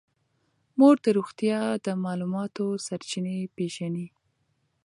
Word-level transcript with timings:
مور 0.77 0.95
د 1.03 1.05
روغتیا 1.17 1.59
د 1.85 1.87
معلوماتو 2.03 2.65
سرچینې 2.85 3.37
پېژني. 3.55 4.07